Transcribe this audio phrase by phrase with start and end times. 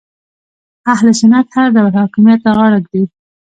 [0.93, 3.03] اهل سنت هر ډول حاکمیت ته غاړه ږدي